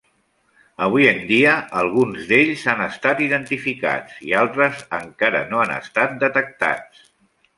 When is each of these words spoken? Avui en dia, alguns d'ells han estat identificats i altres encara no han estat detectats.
Avui 0.85 1.03
en 1.09 1.19
dia, 1.31 1.51
alguns 1.81 2.23
d'ells 2.31 2.63
han 2.73 2.79
estat 2.85 3.21
identificats 3.27 4.17
i 4.29 4.33
altres 4.41 4.81
encara 5.01 5.43
no 5.53 5.63
han 5.65 5.75
estat 5.77 6.17
detectats. 6.27 7.05